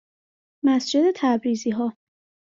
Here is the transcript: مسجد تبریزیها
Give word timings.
مسجد 0.63 1.11
تبریزیها 1.15 1.97